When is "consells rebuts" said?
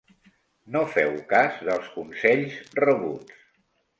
1.97-3.39